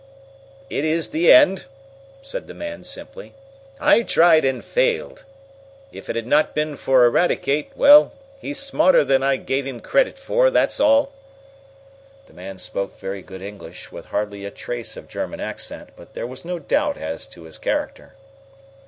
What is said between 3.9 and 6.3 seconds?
tried and failed. If it had